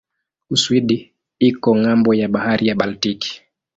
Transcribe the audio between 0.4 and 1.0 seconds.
Uswidi